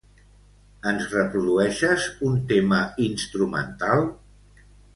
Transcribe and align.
Ens 0.91 1.05
reprodueixes 1.11 2.07
un 2.31 2.41
tema 2.55 2.81
instrumental? 3.11 4.05